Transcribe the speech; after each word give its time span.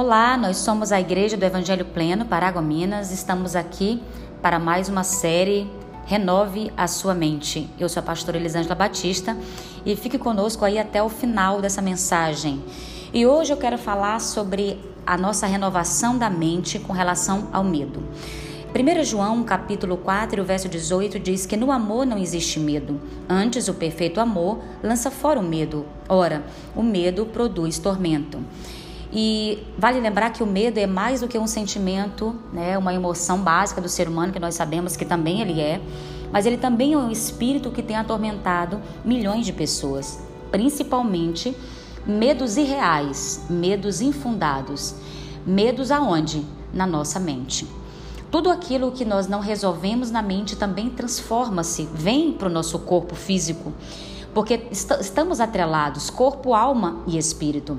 Olá, 0.00 0.36
nós 0.36 0.58
somos 0.58 0.92
a 0.92 1.00
Igreja 1.00 1.36
do 1.36 1.44
Evangelho 1.44 1.84
Pleno, 1.84 2.24
Paragominas. 2.24 3.10
Estamos 3.10 3.56
aqui 3.56 4.00
para 4.40 4.56
mais 4.56 4.88
uma 4.88 5.02
série 5.02 5.68
Renove 6.06 6.70
a 6.76 6.86
Sua 6.86 7.14
Mente. 7.14 7.68
Eu 7.80 7.88
sou 7.88 8.00
a 8.00 8.04
pastora 8.04 8.36
Elisângela 8.36 8.76
Batista 8.76 9.36
e 9.84 9.96
fique 9.96 10.16
conosco 10.16 10.64
aí 10.64 10.78
até 10.78 11.02
o 11.02 11.08
final 11.08 11.60
dessa 11.60 11.82
mensagem. 11.82 12.62
E 13.12 13.26
hoje 13.26 13.52
eu 13.52 13.56
quero 13.56 13.76
falar 13.76 14.20
sobre 14.20 14.80
a 15.04 15.18
nossa 15.18 15.48
renovação 15.48 16.16
da 16.16 16.30
mente 16.30 16.78
com 16.78 16.92
relação 16.92 17.48
ao 17.52 17.64
medo. 17.64 18.00
1 18.72 19.02
João, 19.02 19.42
capítulo 19.42 19.96
4, 19.96 20.44
verso 20.44 20.68
18 20.68 21.18
diz 21.18 21.44
que 21.44 21.56
no 21.56 21.72
amor 21.72 22.06
não 22.06 22.18
existe 22.18 22.60
medo. 22.60 23.00
Antes, 23.28 23.66
o 23.66 23.74
perfeito 23.74 24.20
amor 24.20 24.60
lança 24.80 25.10
fora 25.10 25.40
o 25.40 25.42
medo. 25.42 25.84
Ora, 26.08 26.44
o 26.76 26.84
medo 26.84 27.26
produz 27.26 27.80
tormento. 27.80 28.38
E 29.12 29.66
vale 29.78 30.00
lembrar 30.00 30.30
que 30.30 30.42
o 30.42 30.46
medo 30.46 30.78
é 30.78 30.86
mais 30.86 31.20
do 31.20 31.28
que 31.28 31.38
um 31.38 31.46
sentimento, 31.46 32.34
né, 32.52 32.76
uma 32.76 32.92
emoção 32.92 33.38
básica 33.38 33.80
do 33.80 33.88
ser 33.88 34.08
humano, 34.08 34.32
que 34.32 34.38
nós 34.38 34.54
sabemos 34.54 34.96
que 34.96 35.04
também 35.04 35.40
ele 35.40 35.60
é, 35.60 35.80
mas 36.30 36.44
ele 36.44 36.58
também 36.58 36.92
é 36.92 36.98
um 36.98 37.10
espírito 37.10 37.70
que 37.70 37.82
tem 37.82 37.96
atormentado 37.96 38.80
milhões 39.04 39.46
de 39.46 39.52
pessoas, 39.52 40.20
principalmente 40.50 41.56
medos 42.06 42.56
irreais, 42.56 43.46
medos 43.48 44.00
infundados. 44.00 44.94
Medos 45.46 45.90
aonde? 45.90 46.44
Na 46.72 46.86
nossa 46.86 47.18
mente. 47.18 47.66
Tudo 48.30 48.50
aquilo 48.50 48.92
que 48.92 49.06
nós 49.06 49.26
não 49.26 49.40
resolvemos 49.40 50.10
na 50.10 50.20
mente 50.20 50.54
também 50.54 50.90
transforma-se, 50.90 51.88
vem 51.94 52.32
para 52.32 52.48
o 52.48 52.52
nosso 52.52 52.78
corpo 52.80 53.14
físico, 53.14 53.72
porque 54.34 54.68
est 54.70 54.90
estamos 55.00 55.40
atrelados, 55.40 56.10
corpo, 56.10 56.52
alma 56.52 57.02
e 57.06 57.16
espírito. 57.16 57.78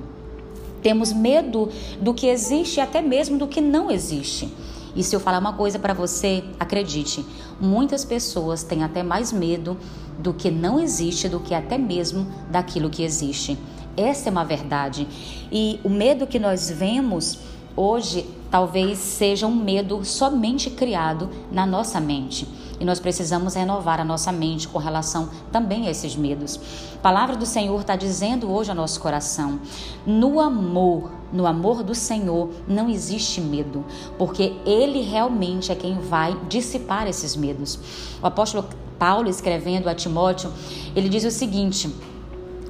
Temos 0.81 1.11
medo 1.11 1.69
do 2.01 2.13
que 2.13 2.27
existe 2.27 2.77
e 2.77 2.81
até 2.81 3.01
mesmo 3.01 3.37
do 3.37 3.47
que 3.47 3.61
não 3.61 3.91
existe. 3.91 4.51
E 4.95 5.03
se 5.03 5.15
eu 5.15 5.19
falar 5.19 5.39
uma 5.39 5.53
coisa 5.53 5.77
para 5.77 5.93
você, 5.93 6.43
acredite, 6.59 7.25
muitas 7.59 8.03
pessoas 8.03 8.63
têm 8.63 8.83
até 8.83 9.03
mais 9.03 9.31
medo 9.31 9.77
do 10.17 10.33
que 10.33 10.51
não 10.51 10.79
existe 10.79 11.29
do 11.29 11.39
que 11.39 11.53
até 11.53 11.77
mesmo 11.77 12.27
daquilo 12.49 12.89
que 12.89 13.03
existe. 13.03 13.57
Essa 13.95 14.29
é 14.29 14.31
uma 14.31 14.43
verdade. 14.43 15.07
E 15.51 15.79
o 15.83 15.89
medo 15.89 16.27
que 16.27 16.39
nós 16.39 16.69
vemos 16.69 17.39
hoje 17.75 18.25
talvez 18.49 18.97
seja 18.97 19.47
um 19.47 19.55
medo 19.55 20.03
somente 20.03 20.69
criado 20.69 21.29
na 21.51 21.65
nossa 21.65 21.99
mente. 21.99 22.47
E 22.79 22.85
nós 22.85 22.99
precisamos 22.99 23.55
renovar 23.55 23.99
a 23.99 24.05
nossa 24.05 24.31
mente 24.31 24.67
com 24.67 24.79
relação 24.79 25.29
também 25.51 25.87
a 25.87 25.91
esses 25.91 26.15
medos. 26.15 26.59
A 26.95 26.97
palavra 26.99 27.35
do 27.35 27.45
Senhor 27.45 27.79
está 27.81 27.95
dizendo 27.95 28.49
hoje 28.49 28.69
ao 28.69 28.75
nosso 28.75 28.99
coração: 28.99 29.59
no 30.05 30.39
amor, 30.39 31.11
no 31.33 31.45
amor 31.45 31.83
do 31.83 31.93
Senhor, 31.93 32.49
não 32.67 32.89
existe 32.89 33.41
medo, 33.41 33.83
porque 34.17 34.53
Ele 34.65 35.01
realmente 35.01 35.71
é 35.71 35.75
quem 35.75 35.99
vai 35.99 36.37
dissipar 36.47 37.07
esses 37.07 37.35
medos. 37.35 37.79
O 38.21 38.27
apóstolo 38.27 38.65
Paulo, 38.99 39.29
escrevendo 39.29 39.87
a 39.87 39.95
Timóteo, 39.95 40.51
ele 40.93 41.07
diz 41.07 41.23
o 41.23 41.31
seguinte. 41.31 41.89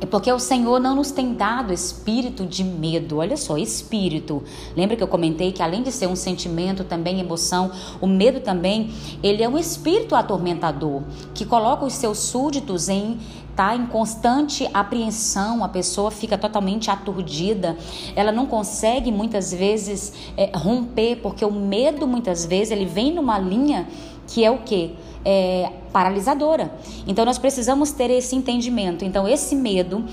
É 0.01 0.05
porque 0.05 0.31
o 0.31 0.39
Senhor 0.39 0.79
não 0.79 0.95
nos 0.95 1.11
tem 1.11 1.33
dado 1.33 1.73
espírito 1.73 2.45
de 2.45 2.63
medo. 2.63 3.17
Olha 3.17 3.35
só, 3.35 3.57
espírito. 3.57 4.41
Lembra 4.75 4.95
que 4.95 5.03
eu 5.03 5.07
comentei 5.07 5.51
que 5.51 5.61
além 5.61 5.83
de 5.83 5.91
ser 5.91 6.07
um 6.07 6.15
sentimento, 6.15 6.83
também 6.83 7.19
emoção, 7.19 7.71
o 7.99 8.07
medo 8.07 8.39
também, 8.39 8.91
ele 9.21 9.43
é 9.43 9.49
um 9.49 9.57
espírito 9.57 10.15
atormentador 10.15 11.03
que 11.33 11.45
coloca 11.45 11.85
os 11.85 11.93
seus 11.93 12.19
súditos 12.19 12.87
em 12.87 13.19
tá 13.59 13.75
em 13.75 13.87
constante 13.87 14.69
apreensão, 14.73 15.65
a 15.65 15.67
pessoa 15.67 16.09
fica 16.09 16.37
totalmente 16.37 16.89
aturdida, 16.89 17.77
ela 18.15 18.31
não 18.31 18.45
consegue 18.45 19.11
muitas 19.11 19.53
vezes 19.53 20.13
é, 20.37 20.49
romper, 20.55 21.17
porque 21.17 21.43
o 21.43 21.51
medo 21.51 22.07
muitas 22.07 22.45
vezes 22.45 22.71
ele 22.71 22.85
vem 22.85 23.13
numa 23.13 23.37
linha 23.37 23.85
que 24.29 24.45
é 24.45 24.51
o 24.51 24.59
que? 24.59 24.95
É, 25.25 25.71
paralisadora. 25.91 26.71
Então 27.07 27.25
nós 27.25 27.37
precisamos 27.37 27.91
ter 27.91 28.09
esse 28.11 28.35
entendimento. 28.35 29.03
Então 29.03 29.27
esse 29.27 29.55
medo, 29.55 30.05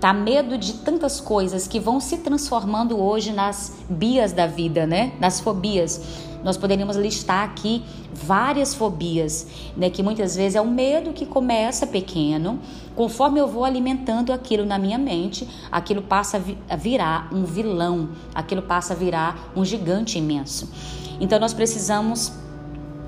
tá? 0.00 0.12
Medo 0.12 0.56
de 0.56 0.74
tantas 0.74 1.20
coisas 1.20 1.66
que 1.66 1.80
vão 1.80 2.00
se 2.00 2.18
transformando 2.18 2.98
hoje 2.98 3.32
nas 3.32 3.76
bias 3.88 4.32
da 4.32 4.46
vida, 4.46 4.86
né? 4.86 5.12
Nas 5.20 5.40
fobias. 5.40 6.00
Nós 6.44 6.56
poderíamos 6.56 6.96
listar 6.96 7.42
aqui 7.42 7.82
várias 8.12 8.74
fobias, 8.74 9.46
né? 9.76 9.90
Que 9.90 10.02
muitas 10.02 10.36
vezes 10.36 10.54
é 10.54 10.60
um 10.60 10.70
medo 10.70 11.12
que 11.12 11.26
começa 11.26 11.86
pequeno, 11.86 12.60
conforme 12.94 13.40
eu 13.40 13.48
vou 13.48 13.64
alimentando 13.64 14.32
aquilo 14.32 14.64
na 14.64 14.78
minha 14.78 14.98
mente, 14.98 15.48
aquilo 15.72 16.02
passa 16.02 16.40
a 16.68 16.76
virar 16.76 17.28
um 17.32 17.44
vilão, 17.44 18.10
aquilo 18.34 18.62
passa 18.62 18.92
a 18.92 18.96
virar 18.96 19.50
um 19.56 19.64
gigante 19.64 20.18
imenso. 20.18 20.70
Então 21.18 21.40
nós 21.40 21.52
precisamos 21.54 22.43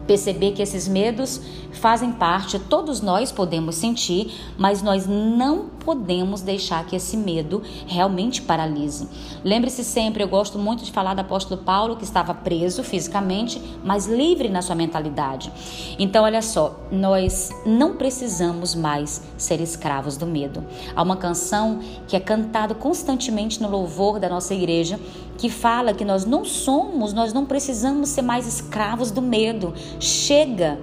perceber 0.06 0.52
que 0.52 0.62
esses 0.62 0.86
medos 0.86 1.40
fazem 1.72 2.12
parte, 2.12 2.58
todos 2.58 3.00
nós 3.00 3.30
podemos 3.30 3.74
sentir, 3.74 4.32
mas 4.56 4.82
nós 4.82 5.06
não 5.06 5.66
podemos 5.84 6.40
deixar 6.40 6.84
que 6.86 6.96
esse 6.96 7.16
medo 7.16 7.62
realmente 7.86 8.42
paralise. 8.42 9.08
Lembre-se 9.44 9.84
sempre, 9.84 10.22
eu 10.22 10.28
gosto 10.28 10.58
muito 10.58 10.84
de 10.84 10.90
falar 10.90 11.14
do 11.14 11.20
apóstolo 11.20 11.62
Paulo, 11.62 11.96
que 11.96 12.04
estava 12.04 12.34
preso 12.34 12.82
fisicamente, 12.82 13.60
mas 13.84 14.06
livre 14.06 14.48
na 14.48 14.62
sua 14.62 14.74
mentalidade. 14.74 15.52
Então, 15.98 16.24
olha 16.24 16.42
só, 16.42 16.80
nós 16.90 17.50
não 17.64 17.96
precisamos 17.96 18.74
mais 18.74 19.22
ser 19.36 19.60
escravos 19.60 20.16
do 20.16 20.26
medo. 20.26 20.64
Há 20.94 21.02
uma 21.02 21.16
canção 21.16 21.80
que 22.08 22.16
é 22.16 22.20
cantada 22.20 22.74
constantemente 22.74 23.62
no 23.62 23.68
louvor 23.68 24.18
da 24.18 24.28
nossa 24.28 24.54
igreja 24.54 24.98
que 25.36 25.48
fala 25.50 25.92
que 25.92 26.04
nós 26.04 26.24
não 26.24 26.44
somos, 26.44 27.12
nós 27.12 27.32
não 27.32 27.44
precisamos 27.44 28.08
ser 28.10 28.22
mais 28.22 28.46
escravos 28.46 29.10
do 29.10 29.22
medo. 29.22 29.74
Chega! 30.00 30.78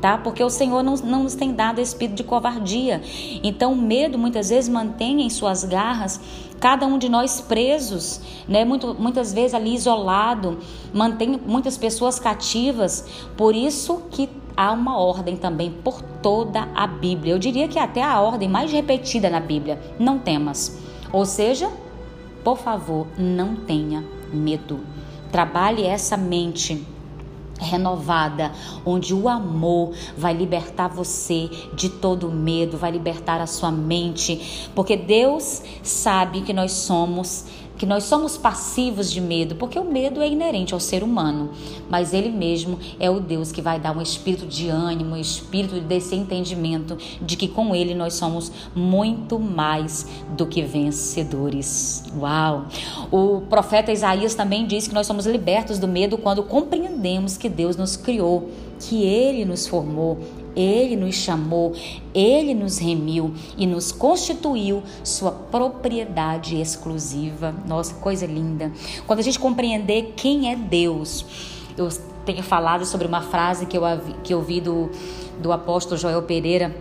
Tá? 0.00 0.18
Porque 0.18 0.44
o 0.44 0.50
Senhor 0.50 0.82
não, 0.82 0.94
não 0.96 1.22
nos 1.22 1.34
tem 1.34 1.54
dado 1.54 1.80
espírito 1.80 2.16
de 2.16 2.24
covardia. 2.24 3.00
Então, 3.42 3.72
o 3.72 3.76
medo 3.76 4.18
muitas 4.18 4.50
vezes 4.50 4.68
mantém 4.68 5.22
em 5.22 5.30
suas 5.30 5.64
garras 5.64 6.20
cada 6.60 6.86
um 6.86 6.98
de 6.98 7.08
nós 7.08 7.40
presos, 7.40 8.20
né? 8.46 8.64
Muito, 8.64 8.94
muitas 8.98 9.32
vezes 9.32 9.54
ali 9.54 9.74
isolado, 9.74 10.58
mantém 10.92 11.40
muitas 11.46 11.76
pessoas 11.78 12.18
cativas. 12.18 13.06
Por 13.36 13.54
isso 13.54 14.02
que 14.10 14.28
há 14.56 14.72
uma 14.72 14.98
ordem 14.98 15.36
também 15.36 15.70
por 15.70 16.00
toda 16.02 16.68
a 16.74 16.86
Bíblia. 16.86 17.34
Eu 17.34 17.38
diria 17.38 17.68
que 17.68 17.78
é 17.78 17.82
até 17.82 18.02
a 18.02 18.20
ordem 18.20 18.48
mais 18.48 18.72
repetida 18.72 19.28
na 19.28 19.40
Bíblia: 19.40 19.80
não 19.98 20.18
temas. 20.18 20.78
Ou 21.12 21.24
seja, 21.24 21.70
por 22.46 22.58
favor, 22.58 23.08
não 23.18 23.56
tenha 23.56 24.04
medo. 24.32 24.78
Trabalhe 25.32 25.82
essa 25.82 26.16
mente 26.16 26.86
renovada, 27.58 28.52
onde 28.84 29.12
o 29.12 29.28
amor 29.28 29.92
vai 30.16 30.32
libertar 30.32 30.86
você 30.86 31.50
de 31.74 31.88
todo 31.88 32.30
medo, 32.30 32.78
vai 32.78 32.92
libertar 32.92 33.40
a 33.40 33.48
sua 33.48 33.72
mente, 33.72 34.70
porque 34.76 34.96
Deus 34.96 35.60
sabe 35.82 36.42
que 36.42 36.52
nós 36.52 36.70
somos 36.70 37.46
que 37.76 37.86
nós 37.86 38.04
somos 38.04 38.36
passivos 38.36 39.10
de 39.10 39.20
medo, 39.20 39.54
porque 39.56 39.78
o 39.78 39.84
medo 39.84 40.20
é 40.20 40.28
inerente 40.28 40.74
ao 40.74 40.80
ser 40.80 41.02
humano, 41.02 41.50
mas 41.88 42.12
ele 42.12 42.30
mesmo 42.30 42.78
é 42.98 43.10
o 43.10 43.20
Deus 43.20 43.52
que 43.52 43.62
vai 43.62 43.78
dar 43.78 43.96
um 43.96 44.00
espírito 44.00 44.46
de 44.46 44.68
ânimo, 44.68 45.14
um 45.14 45.16
espírito 45.16 45.80
desse 45.80 46.14
entendimento 46.14 46.96
de 47.20 47.36
que 47.36 47.48
com 47.48 47.74
ele 47.74 47.94
nós 47.94 48.14
somos 48.14 48.50
muito 48.74 49.38
mais 49.38 50.06
do 50.36 50.46
que 50.46 50.62
vencedores. 50.62 52.04
Uau! 52.18 52.66
O 53.10 53.42
profeta 53.42 53.92
Isaías 53.92 54.34
também 54.34 54.66
diz 54.66 54.88
que 54.88 54.94
nós 54.94 55.06
somos 55.06 55.26
libertos 55.26 55.78
do 55.78 55.88
medo 55.88 56.18
quando 56.18 56.42
compreendemos 56.42 57.36
que 57.36 57.48
Deus 57.48 57.76
nos 57.76 57.96
criou, 57.96 58.50
que 58.80 59.02
ele 59.02 59.44
nos 59.44 59.66
formou, 59.66 60.18
ele 60.56 60.96
nos 60.96 61.14
chamou, 61.14 61.74
ele 62.14 62.54
nos 62.54 62.78
remiu 62.78 63.34
e 63.58 63.66
nos 63.66 63.92
constituiu 63.92 64.82
sua 65.04 65.30
propriedade 65.30 66.58
exclusiva. 66.60 67.54
Nossa, 67.66 67.94
coisa 67.94 68.24
linda. 68.24 68.72
Quando 69.06 69.20
a 69.20 69.22
gente 69.22 69.38
compreender 69.38 70.14
quem 70.16 70.50
é 70.50 70.56
Deus, 70.56 71.24
eu 71.76 71.88
tenho 72.24 72.42
falado 72.42 72.86
sobre 72.86 73.06
uma 73.06 73.20
frase 73.20 73.66
que 73.66 73.76
eu, 73.76 73.82
que 74.24 74.32
eu 74.32 74.42
vi 74.42 74.60
do, 74.60 74.90
do 75.40 75.52
apóstolo 75.52 75.98
Joel 75.98 76.22
Pereira 76.22 76.74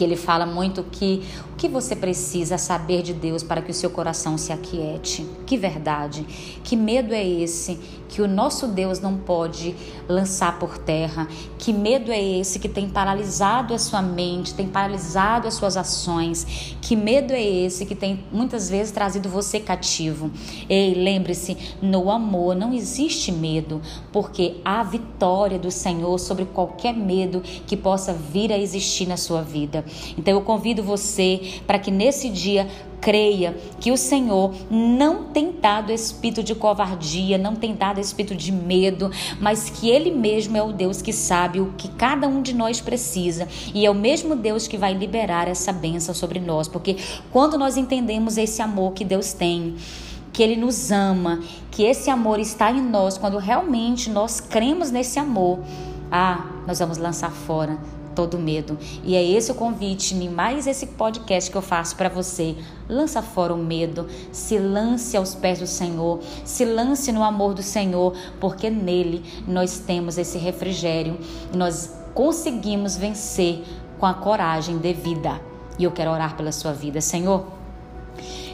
que 0.00 0.04
ele 0.04 0.16
fala 0.16 0.46
muito 0.46 0.82
que 0.82 1.22
que 1.60 1.68
você 1.68 1.94
precisa 1.94 2.56
saber 2.56 3.02
de 3.02 3.12
Deus 3.12 3.42
para 3.42 3.60
que 3.60 3.70
o 3.70 3.74
seu 3.74 3.90
coração 3.90 4.38
se 4.38 4.50
aquiete. 4.50 5.26
Que 5.44 5.58
verdade, 5.58 6.24
que 6.64 6.74
medo 6.74 7.12
é 7.12 7.22
esse 7.22 7.78
que 8.08 8.22
o 8.22 8.26
nosso 8.26 8.66
Deus 8.66 8.98
não 8.98 9.16
pode 9.18 9.76
lançar 10.08 10.58
por 10.58 10.78
terra? 10.78 11.28
Que 11.58 11.72
medo 11.72 12.10
é 12.10 12.20
esse 12.20 12.58
que 12.58 12.68
tem 12.68 12.88
paralisado 12.88 13.74
a 13.74 13.78
sua 13.78 14.00
mente, 14.00 14.54
tem 14.54 14.66
paralisado 14.66 15.46
as 15.46 15.54
suas 15.54 15.76
ações? 15.76 16.74
Que 16.80 16.96
medo 16.96 17.32
é 17.34 17.42
esse 17.42 17.84
que 17.84 17.94
tem 17.94 18.24
muitas 18.32 18.70
vezes 18.70 18.90
trazido 18.90 19.28
você 19.28 19.60
cativo? 19.60 20.30
Ei, 20.66 20.94
lembre-se, 20.94 21.56
no 21.82 22.10
amor 22.10 22.56
não 22.56 22.72
existe 22.72 23.30
medo, 23.30 23.82
porque 24.10 24.56
há 24.64 24.82
vitória 24.82 25.58
do 25.58 25.70
Senhor 25.70 26.18
sobre 26.18 26.46
qualquer 26.46 26.94
medo 26.94 27.42
que 27.66 27.76
possa 27.76 28.14
vir 28.14 28.50
a 28.50 28.58
existir 28.58 29.06
na 29.06 29.18
sua 29.18 29.42
vida. 29.42 29.84
Então 30.16 30.32
eu 30.32 30.40
convido 30.40 30.82
você 30.82 31.49
para 31.66 31.78
que 31.78 31.90
nesse 31.90 32.28
dia 32.28 32.66
creia 33.00 33.56
que 33.80 33.90
o 33.90 33.96
Senhor 33.96 34.54
não 34.70 35.24
tem 35.24 35.52
dado 35.52 35.90
espírito 35.90 36.42
de 36.42 36.54
covardia, 36.54 37.38
não 37.38 37.56
tem 37.56 37.74
dado 37.74 37.98
espírito 37.98 38.36
de 38.36 38.52
medo, 38.52 39.10
mas 39.40 39.70
que 39.70 39.88
Ele 39.88 40.10
mesmo 40.10 40.56
é 40.56 40.62
o 40.62 40.72
Deus 40.72 41.00
que 41.00 41.12
sabe 41.12 41.60
o 41.60 41.72
que 41.76 41.88
cada 41.88 42.28
um 42.28 42.42
de 42.42 42.54
nós 42.54 42.80
precisa 42.80 43.48
e 43.74 43.86
é 43.86 43.90
o 43.90 43.94
mesmo 43.94 44.36
Deus 44.36 44.68
que 44.68 44.76
vai 44.76 44.92
liberar 44.92 45.48
essa 45.48 45.72
bênção 45.72 46.14
sobre 46.14 46.38
nós, 46.38 46.68
porque 46.68 46.96
quando 47.32 47.56
nós 47.56 47.76
entendemos 47.76 48.36
esse 48.36 48.60
amor 48.60 48.92
que 48.92 49.04
Deus 49.04 49.32
tem, 49.32 49.76
que 50.32 50.42
Ele 50.42 50.56
nos 50.56 50.90
ama, 50.90 51.40
que 51.70 51.82
esse 51.82 52.10
amor 52.10 52.38
está 52.38 52.70
em 52.70 52.80
nós, 52.80 53.18
quando 53.18 53.38
realmente 53.38 54.10
nós 54.10 54.40
cremos 54.40 54.90
nesse 54.90 55.18
amor, 55.18 55.60
ah, 56.10 56.46
nós 56.66 56.78
vamos 56.78 56.98
lançar 56.98 57.30
fora 57.30 57.78
todo 58.14 58.38
medo. 58.38 58.78
E 59.04 59.14
é 59.14 59.22
esse 59.22 59.50
o 59.50 59.54
convite, 59.54 60.14
mais 60.28 60.66
esse 60.66 60.86
podcast 60.86 61.50
que 61.50 61.56
eu 61.56 61.62
faço 61.62 61.96
para 61.96 62.08
você. 62.08 62.56
Lança 62.88 63.22
fora 63.22 63.54
o 63.54 63.58
medo, 63.58 64.08
se 64.32 64.58
lance 64.58 65.16
aos 65.16 65.34
pés 65.34 65.58
do 65.58 65.66
Senhor, 65.66 66.20
se 66.44 66.64
lance 66.64 67.12
no 67.12 67.22
amor 67.22 67.54
do 67.54 67.62
Senhor, 67.62 68.14
porque 68.40 68.68
nele 68.68 69.22
nós 69.46 69.78
temos 69.78 70.18
esse 70.18 70.38
refrigério 70.38 71.18
nós 71.54 71.94
conseguimos 72.14 72.96
vencer 72.96 73.62
com 73.98 74.06
a 74.06 74.14
coragem 74.14 74.78
devida. 74.78 75.40
E 75.78 75.84
eu 75.84 75.90
quero 75.90 76.10
orar 76.10 76.36
pela 76.36 76.52
sua 76.52 76.72
vida, 76.72 77.00
Senhor. 77.00 77.46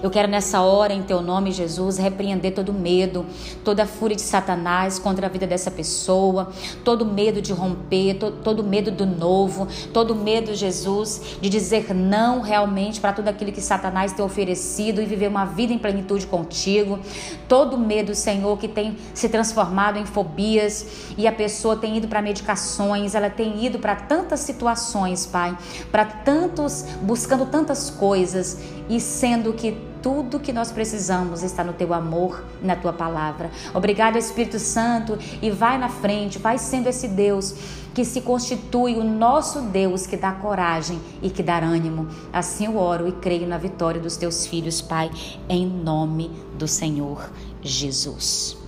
Eu 0.07 0.11
quero 0.11 0.29
nessa 0.29 0.61
hora, 0.61 0.93
em 0.93 1.03
teu 1.03 1.21
nome, 1.21 1.51
Jesus, 1.51 1.99
repreender 1.99 2.55
todo 2.55 2.73
medo, 2.73 3.27
toda 3.65 3.83
a 3.83 3.87
fúria 3.87 4.15
de 4.15 4.23
Satanás 4.23 5.01
contra 5.01 5.27
a 5.27 5.29
vida 5.29 5.49
dessa 5.49 5.69
pessoa, 5.69 6.53
todo 6.85 7.05
medo 7.05 7.43
de 7.43 7.53
romper, 7.53 8.15
todo, 8.15 8.37
todo 8.37 8.63
medo 8.63 8.93
do 8.93 9.05
novo, 9.05 9.67
todo 9.93 10.15
medo, 10.15 10.55
Jesus, 10.55 11.39
de 11.41 11.49
dizer 11.49 11.93
não 11.93 12.41
realmente 12.41 13.01
para 13.01 13.13
tudo 13.15 13.27
aquilo 13.27 13.51
que 13.51 13.61
Satanás 13.61 14.13
tem 14.13 14.25
oferecido 14.25 15.03
e 15.03 15.07
viver 15.07 15.27
uma 15.27 15.45
vida 15.45 15.73
em 15.73 15.79
plenitude 15.79 16.25
contigo. 16.29 17.01
Todo 17.49 17.77
medo, 17.77 18.15
Senhor, 18.15 18.57
que 18.59 18.69
tem 18.69 18.97
se 19.13 19.29
transformado 19.29 19.99
em 19.99 20.07
fobias 20.07 20.87
e 21.19 21.27
a 21.27 21.33
pessoa 21.33 21.75
tem 21.75 21.97
ido 21.97 22.07
para 22.07 22.23
medicações, 22.23 23.17
ela 23.17 23.29
tem 23.29 23.65
ido 23.67 23.81
para 23.81 23.97
tantas 23.97 24.39
situações, 24.39 25.27
Pai, 25.27 25.59
para 25.91 26.05
tantos, 26.05 26.85
buscando 27.03 27.47
tantas 27.47 27.91
coisas 27.91 28.59
e 28.89 29.01
sendo 29.01 29.53
que 29.53 29.96
tudo 30.07 30.39
que 30.39 30.53
nós 30.53 30.71
precisamos 30.71 31.43
está 31.43 31.65
no 31.65 31.73
teu 31.73 31.93
amor 31.93 32.45
na 32.63 32.77
tua 32.77 32.93
palavra. 32.93 33.51
Obrigado, 33.75 34.17
Espírito 34.17 34.57
Santo, 34.57 35.19
e 35.43 35.51
vai 35.51 35.77
na 35.79 35.89
frente, 35.89 36.39
vai 36.39 36.59
sendo 36.59 36.87
esse 36.87 37.09
Deus 37.09 37.57
que 37.93 38.05
se 38.05 38.21
constitui 38.21 38.95
o 38.95 39.03
nosso 39.03 39.63
Deus 39.63 40.07
que 40.07 40.17
dá 40.17 40.31
coragem 40.31 41.01
e 41.21 41.29
que 41.29 41.43
dá 41.43 41.59
ânimo. 41.59 42.07
Assim 42.33 42.67
eu 42.67 42.77
oro 42.77 43.09
e 43.09 43.13
creio 43.15 43.49
na 43.49 43.59
vitória 43.59 44.01
dos 44.01 44.17
teus 44.17 44.47
filhos, 44.47 44.81
Pai, 44.81 45.11
em 45.49 45.67
nome 45.67 46.31
do 46.57 46.69
Senhor 46.69 47.29
Jesus. 47.61 48.66